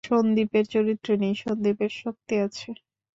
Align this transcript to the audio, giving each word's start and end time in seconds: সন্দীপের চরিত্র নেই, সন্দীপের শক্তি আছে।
সন্দীপের 0.07 0.65
চরিত্র 0.73 1.09
নেই, 1.21 1.33
সন্দীপের 1.43 1.91
শক্তি 2.01 2.35
আছে। 2.45 2.69